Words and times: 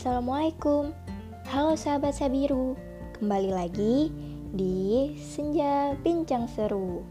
Assalamualaikum. 0.00 0.96
Halo 1.52 1.76
sahabat 1.76 2.16
Sabiru 2.16 2.72
Kembali 3.20 3.52
lagi 3.52 4.08
di 4.48 5.12
Senja 5.20 5.92
Bincang 6.00 6.48
Seru. 6.48 7.04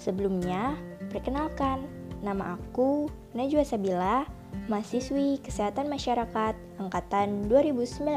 Sebelumnya, 0.00 0.80
perkenalkan 1.12 1.84
Nama 2.24 2.56
aku 2.56 3.12
Najwa 3.36 3.68
Sabila 3.68 4.24
Mahasiswi 4.64 5.44
Kesehatan 5.44 5.92
Masyarakat 5.92 6.56
Angkatan 6.80 7.52
2019 7.52 8.16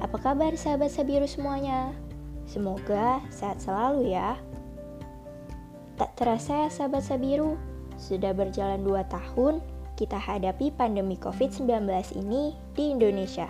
Apa 0.00 0.16
kabar 0.16 0.56
sahabat 0.56 0.96
Sabiru 0.96 1.28
semuanya? 1.28 1.92
Semoga 2.48 3.20
sehat 3.28 3.60
selalu 3.60 4.16
ya. 4.16 4.40
Tak 6.00 6.16
terasa 6.16 6.64
ya 6.64 6.72
sahabat 6.72 7.04
Sabiru 7.04 7.60
Sudah 8.00 8.32
berjalan 8.32 8.80
2 8.80 9.04
tahun 9.04 9.75
kita 9.96 10.20
hadapi 10.20 10.68
pandemi 10.76 11.16
COVID-19 11.16 11.88
ini 12.20 12.52
di 12.76 12.92
Indonesia. 12.92 13.48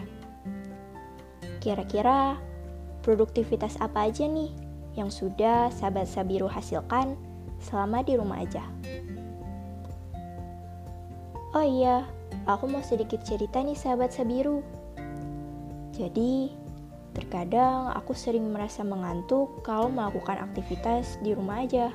Kira-kira 1.59 2.39
produktivitas 3.03 3.75
apa 3.83 4.07
aja 4.07 4.31
nih 4.31 4.55
yang 4.95 5.11
sudah 5.11 5.75
sahabat 5.75 6.07
Sabiru 6.07 6.47
hasilkan 6.47 7.19
selama 7.59 8.07
di 8.07 8.15
rumah 8.15 8.47
aja? 8.47 8.63
Oh 11.51 11.67
iya, 11.67 12.07
aku 12.47 12.71
mau 12.71 12.81
sedikit 12.87 13.27
cerita 13.27 13.59
nih 13.59 13.75
sahabat 13.75 14.15
Sabiru. 14.15 14.63
Jadi, 15.91 16.55
terkadang 17.11 17.91
aku 17.91 18.15
sering 18.15 18.47
merasa 18.55 18.87
mengantuk 18.87 19.67
kalau 19.67 19.91
melakukan 19.91 20.39
aktivitas 20.39 21.19
di 21.27 21.35
rumah 21.35 21.67
aja. 21.67 21.91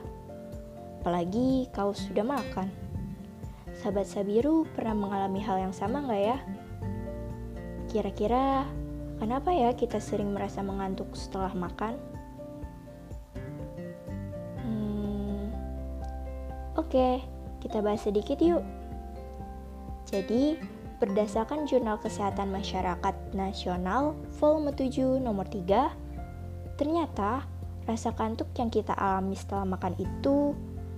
Apalagi 1.00 1.72
kalau 1.72 1.96
sudah 1.96 2.26
makan. 2.26 2.91
Sahabat 3.82 4.06
Sabiru 4.06 4.70
pernah 4.78 4.94
mengalami 4.94 5.42
hal 5.42 5.58
yang 5.58 5.74
sama 5.74 6.06
nggak 6.06 6.22
ya? 6.22 6.38
Kira-kira 7.90 8.70
kenapa 9.18 9.50
ya 9.50 9.74
kita 9.74 9.98
sering 9.98 10.38
merasa 10.38 10.62
mengantuk 10.62 11.10
setelah 11.18 11.50
makan? 11.58 11.98
Hmm, 14.62 15.50
Oke, 16.78 17.26
kita 17.58 17.82
bahas 17.82 18.06
sedikit 18.06 18.38
yuk. 18.38 18.62
Jadi, 20.06 20.62
berdasarkan 21.02 21.66
Jurnal 21.66 21.98
Kesehatan 21.98 22.54
Masyarakat 22.54 23.34
Nasional 23.34 24.14
volume 24.38 24.78
7 24.78 25.18
nomor 25.18 25.50
3, 25.50 25.90
ternyata 26.78 27.50
rasa 27.90 28.14
kantuk 28.14 28.54
yang 28.62 28.70
kita 28.70 28.94
alami 28.94 29.34
setelah 29.34 29.66
makan 29.66 29.98
itu 29.98 30.54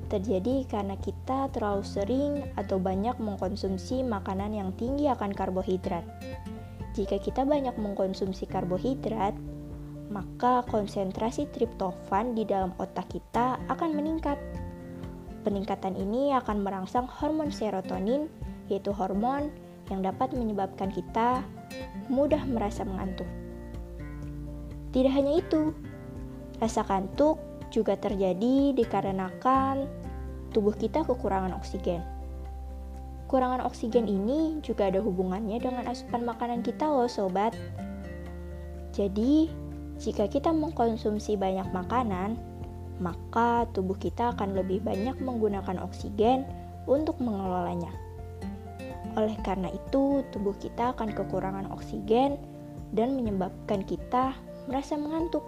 terjadi 0.09 0.67
karena 0.67 0.95
kita 0.99 1.51
terlalu 1.51 1.83
sering 1.85 2.33
atau 2.55 2.79
banyak 2.79 3.15
mengkonsumsi 3.19 4.03
makanan 4.03 4.55
yang 4.55 4.69
tinggi 4.75 5.07
akan 5.11 5.31
karbohidrat. 5.31 6.03
Jika 6.93 7.17
kita 7.17 7.41
banyak 7.43 7.73
mengkonsumsi 7.77 8.45
karbohidrat, 8.45 9.33
maka 10.13 10.61
konsentrasi 10.69 11.49
triptofan 11.49 12.37
di 12.37 12.45
dalam 12.45 12.75
otak 12.77 13.09
kita 13.09 13.57
akan 13.65 13.97
meningkat. 13.97 14.37
Peningkatan 15.41 15.97
ini 15.97 16.31
akan 16.37 16.61
merangsang 16.61 17.09
hormon 17.09 17.49
serotonin, 17.49 18.29
yaitu 18.69 18.93
hormon 18.93 19.49
yang 19.91 20.05
dapat 20.05 20.31
menyebabkan 20.31 20.93
kita 20.93 21.43
mudah 22.07 22.45
merasa 22.47 22.85
mengantuk. 22.87 23.27
Tidak 24.93 25.09
hanya 25.09 25.41
itu, 25.41 25.73
rasa 26.61 26.85
kantuk 26.85 27.41
juga 27.73 27.97
terjadi 27.97 28.77
dikarenakan 28.77 29.89
tubuh 30.53 30.77
kita 30.77 31.01
kekurangan 31.01 31.57
oksigen. 31.57 32.05
Kurangan 33.25 33.65
oksigen 33.65 34.05
ini 34.05 34.61
juga 34.61 34.93
ada 34.93 35.01
hubungannya 35.01 35.57
dengan 35.57 35.89
asupan 35.89 36.21
makanan 36.21 36.61
kita 36.61 36.85
loh 36.85 37.09
sobat. 37.09 37.57
Jadi, 38.93 39.49
jika 39.97 40.29
kita 40.29 40.53
mengkonsumsi 40.53 41.33
banyak 41.33 41.65
makanan, 41.73 42.37
maka 43.01 43.65
tubuh 43.73 43.97
kita 43.97 44.37
akan 44.37 44.53
lebih 44.53 44.85
banyak 44.85 45.17
menggunakan 45.17 45.81
oksigen 45.81 46.45
untuk 46.85 47.17
mengelolanya. 47.17 47.89
Oleh 49.17 49.33
karena 49.41 49.73
itu, 49.73 50.21
tubuh 50.29 50.53
kita 50.61 50.93
akan 50.93 51.09
kekurangan 51.17 51.73
oksigen 51.73 52.37
dan 52.93 53.17
menyebabkan 53.17 53.81
kita 53.81 54.37
merasa 54.69 54.93
mengantuk. 54.93 55.41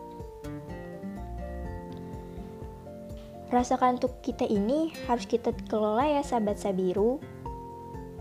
Rasa 3.55 3.79
kantuk 3.79 4.19
kita 4.19 4.43
ini 4.43 4.91
harus 5.07 5.23
kita 5.23 5.55
kelola 5.71 6.03
ya 6.03 6.19
sahabat 6.27 6.59
Sabiru. 6.59 7.23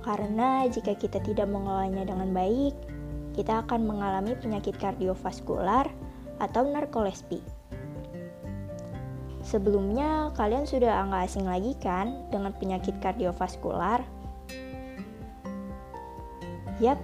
Karena 0.07 0.63
jika 0.71 0.95
kita 0.95 1.19
tidak 1.19 1.51
mengelolanya 1.51 2.07
dengan 2.07 2.31
baik, 2.31 2.71
kita 3.35 3.67
akan 3.67 3.83
mengalami 3.83 4.39
penyakit 4.39 4.79
kardiovaskular 4.79 5.91
atau 6.39 6.63
narkolepsi. 6.71 7.43
Sebelumnya, 9.43 10.31
kalian 10.39 10.71
sudah 10.71 11.03
nggak 11.03 11.27
asing 11.27 11.51
lagi 11.51 11.75
kan 11.83 12.15
dengan 12.31 12.55
penyakit 12.55 12.95
kardiovaskular? 13.03 14.07
Yap, 16.79 17.03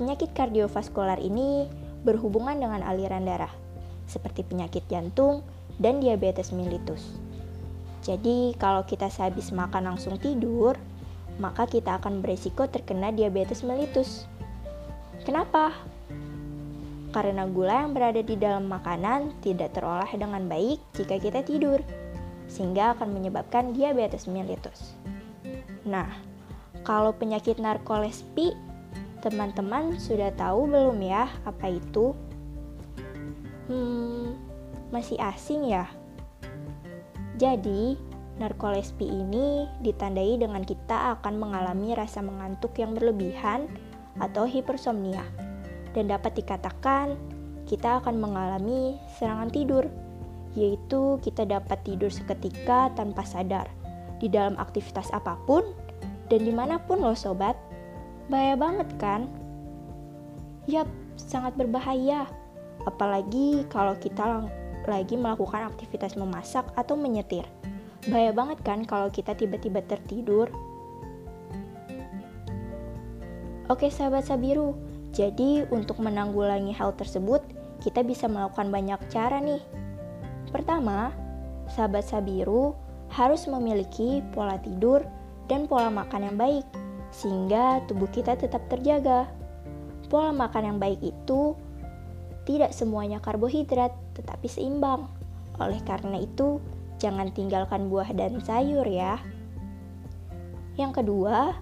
penyakit 0.00 0.32
kardiovaskular 0.32 1.20
ini 1.20 1.68
berhubungan 2.08 2.56
dengan 2.56 2.80
aliran 2.88 3.28
darah, 3.28 3.52
seperti 4.08 4.48
penyakit 4.48 4.88
jantung 4.88 5.44
dan 5.76 6.00
diabetes 6.00 6.56
mellitus. 6.56 7.28
Jadi, 8.00 8.56
kalau 8.56 8.88
kita 8.88 9.12
sehabis 9.12 9.52
makan 9.52 9.92
langsung 9.92 10.16
tidur, 10.16 10.76
maka 11.36 11.68
kita 11.68 12.00
akan 12.00 12.24
beresiko 12.24 12.68
terkena 12.68 13.12
diabetes 13.12 13.60
mellitus. 13.64 14.28
Kenapa? 15.24 15.76
Karena 17.10 17.44
gula 17.44 17.84
yang 17.84 17.92
berada 17.92 18.22
di 18.22 18.38
dalam 18.38 18.70
makanan 18.70 19.34
tidak 19.44 19.74
terolah 19.76 20.08
dengan 20.08 20.46
baik 20.46 20.80
jika 20.96 21.20
kita 21.20 21.44
tidur, 21.44 21.82
sehingga 22.48 22.96
akan 22.96 23.12
menyebabkan 23.12 23.76
diabetes 23.76 24.24
mellitus. 24.30 24.96
Nah, 25.84 26.08
kalau 26.86 27.12
penyakit 27.12 27.60
narkolepsi, 27.60 28.56
teman-teman 29.20 30.00
sudah 30.00 30.32
tahu 30.32 30.64
belum 30.70 31.04
ya 31.04 31.28
apa 31.44 31.68
itu? 31.68 32.16
Hmm, 33.68 34.38
masih 34.88 35.20
asing 35.20 35.68
ya? 35.68 35.84
Jadi, 37.40 37.96
narkolepsi 38.36 39.08
ini 39.08 39.64
ditandai 39.80 40.36
dengan 40.36 40.60
kita 40.60 41.16
akan 41.16 41.40
mengalami 41.40 41.96
rasa 41.96 42.20
mengantuk 42.20 42.76
yang 42.76 42.92
berlebihan 42.92 43.64
atau 44.20 44.44
hipersomnia. 44.44 45.24
Dan 45.96 46.12
dapat 46.12 46.36
dikatakan 46.36 47.16
kita 47.64 48.04
akan 48.04 48.20
mengalami 48.20 49.00
serangan 49.16 49.48
tidur, 49.48 49.88
yaitu 50.52 51.16
kita 51.24 51.48
dapat 51.48 51.80
tidur 51.80 52.12
seketika 52.12 52.92
tanpa 52.92 53.24
sadar 53.24 53.72
di 54.20 54.28
dalam 54.28 54.60
aktivitas 54.60 55.08
apa 55.16 55.40
pun 55.48 55.64
dan 56.28 56.44
di 56.44 56.52
mana 56.52 56.76
pun 56.76 57.00
loh 57.00 57.16
sobat. 57.16 57.56
Bahaya 58.28 58.54
banget 58.54 58.88
kan? 59.00 59.32
Yap, 60.68 60.86
sangat 61.16 61.56
berbahaya. 61.56 62.28
Apalagi 62.84 63.64
kalau 63.72 63.96
kita 63.96 64.44
lagi 64.90 65.14
melakukan 65.14 65.70
aktivitas 65.70 66.18
memasak 66.18 66.66
atau 66.74 66.98
menyetir. 66.98 67.46
Bahaya 68.10 68.34
banget 68.34 68.58
kan 68.66 68.82
kalau 68.82 69.06
kita 69.06 69.38
tiba-tiba 69.38 69.86
tertidur. 69.86 70.50
Oke 73.70 73.86
sahabat 73.86 74.26
Sabiru, 74.26 74.74
jadi 75.14 75.62
untuk 75.70 76.02
menanggulangi 76.02 76.74
hal 76.74 76.90
tersebut, 76.98 77.38
kita 77.78 78.02
bisa 78.02 78.26
melakukan 78.26 78.66
banyak 78.74 78.98
cara 79.14 79.38
nih. 79.38 79.62
Pertama, 80.50 81.14
sahabat 81.70 82.02
Sabiru 82.02 82.74
harus 83.14 83.46
memiliki 83.46 84.26
pola 84.34 84.58
tidur 84.58 85.06
dan 85.46 85.70
pola 85.70 85.86
makan 85.86 86.30
yang 86.30 86.36
baik, 86.38 86.66
sehingga 87.14 87.82
tubuh 87.86 88.10
kita 88.10 88.34
tetap 88.34 88.66
terjaga. 88.66 89.30
Pola 90.10 90.34
makan 90.34 90.74
yang 90.74 90.78
baik 90.82 90.98
itu 91.02 91.54
tidak 92.48 92.72
semuanya 92.72 93.20
karbohidrat, 93.20 93.92
tetapi 94.16 94.46
seimbang. 94.48 95.08
Oleh 95.60 95.80
karena 95.84 96.20
itu, 96.20 96.60
jangan 97.00 97.32
tinggalkan 97.32 97.92
buah 97.92 98.08
dan 98.16 98.40
sayur 98.40 98.84
ya. 98.84 99.20
Yang 100.80 101.04
kedua, 101.04 101.56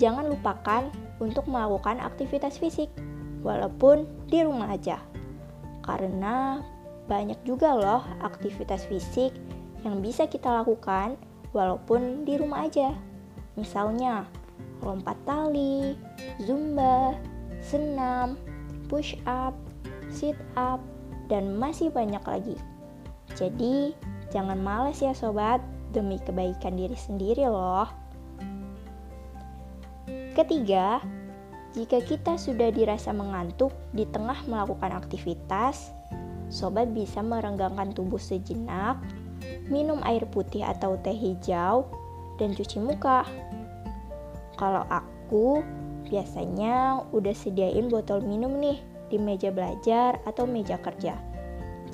jangan 0.00 0.28
lupakan 0.32 0.88
untuk 1.20 1.44
melakukan 1.48 2.00
aktivitas 2.00 2.56
fisik, 2.56 2.88
walaupun 3.44 4.08
di 4.28 4.40
rumah 4.40 4.72
aja. 4.72 4.98
Karena 5.84 6.64
banyak 7.04 7.44
juga 7.44 7.76
loh 7.76 8.00
aktivitas 8.24 8.88
fisik 8.88 9.36
yang 9.84 10.00
bisa 10.00 10.24
kita 10.24 10.48
lakukan 10.48 11.20
walaupun 11.52 12.24
di 12.24 12.40
rumah 12.40 12.64
aja. 12.64 12.96
Misalnya, 13.60 14.24
lompat 14.80 15.20
tali, 15.28 15.94
zumba, 16.40 17.14
senam, 17.60 18.40
push 18.88 19.14
up, 19.28 19.52
sit 20.14 20.38
up, 20.54 20.78
dan 21.26 21.58
masih 21.58 21.90
banyak 21.90 22.22
lagi. 22.22 22.56
Jadi, 23.34 23.98
jangan 24.30 24.62
males 24.62 25.02
ya 25.02 25.10
sobat, 25.10 25.58
demi 25.90 26.22
kebaikan 26.22 26.78
diri 26.78 26.94
sendiri 26.94 27.50
loh. 27.50 27.90
Ketiga, 30.34 31.02
Jika 31.74 31.98
kita 32.06 32.38
sudah 32.38 32.70
dirasa 32.70 33.10
mengantuk 33.10 33.74
di 33.90 34.06
tengah 34.06 34.46
melakukan 34.46 34.94
aktivitas, 34.94 35.90
sobat 36.46 36.94
bisa 36.94 37.18
merenggangkan 37.18 37.90
tubuh 37.90 38.22
sejenak, 38.22 39.02
minum 39.66 39.98
air 40.06 40.22
putih 40.30 40.62
atau 40.62 40.94
teh 41.02 41.10
hijau, 41.10 41.90
dan 42.38 42.54
cuci 42.54 42.78
muka. 42.78 43.26
Kalau 44.54 44.86
aku 44.86 45.66
biasanya 46.06 47.02
udah 47.10 47.34
sediain 47.34 47.90
botol 47.90 48.22
minum 48.22 48.54
nih 48.62 48.78
di 49.14 49.22
meja 49.22 49.54
belajar 49.54 50.18
atau 50.26 50.42
meja 50.42 50.74
kerja. 50.82 51.14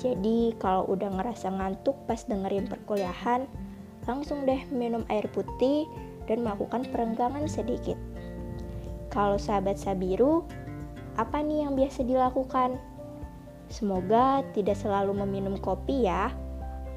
Jadi 0.01 0.57
kalau 0.57 0.89
udah 0.89 1.13
ngerasa 1.13 1.53
ngantuk 1.53 1.93
pas 2.09 2.25
dengerin 2.25 2.65
perkuliahan, 2.65 3.45
langsung 4.09 4.49
deh 4.49 4.65
minum 4.73 5.05
air 5.13 5.29
putih 5.29 5.85
dan 6.25 6.41
melakukan 6.41 6.89
perenggangan 6.89 7.45
sedikit. 7.45 7.93
Kalau 9.13 9.37
sahabat 9.37 9.77
Sabiru, 9.77 10.41
apa 11.21 11.45
nih 11.45 11.69
yang 11.69 11.77
biasa 11.77 12.01
dilakukan? 12.01 12.81
Semoga 13.69 14.41
tidak 14.57 14.81
selalu 14.81 15.21
meminum 15.21 15.53
kopi 15.61 16.09
ya, 16.09 16.33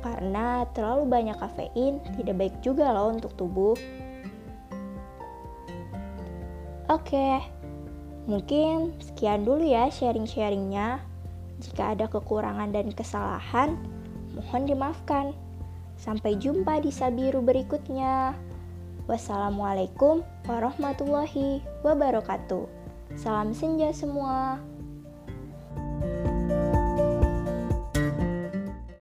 karena 0.01 0.65
terlalu 0.73 1.05
banyak 1.05 1.37
kafein 1.37 2.01
tidak 2.17 2.41
baik 2.41 2.57
juga 2.65 2.89
loh 2.89 3.13
untuk 3.13 3.37
tubuh. 3.37 3.77
Oke, 6.89 7.41
mungkin 8.25 8.97
sekian 9.01 9.45
dulu 9.45 9.65
ya 9.65 9.89
sharing-sharingnya. 9.89 11.01
Jika 11.63 11.97
ada 11.97 12.11
kekurangan 12.11 12.75
dan 12.75 12.91
kesalahan, 12.91 13.79
mohon 14.35 14.67
dimaafkan. 14.67 15.33
Sampai 15.95 16.35
jumpa 16.37 16.83
di 16.83 16.91
Sabiru 16.91 17.41
berikutnya. 17.41 18.35
Wassalamualaikum 19.07 20.25
warahmatullahi 20.51 21.63
wabarakatuh. 21.87 22.67
Salam 23.15 23.55
senja 23.55 23.95
semua. 23.95 24.59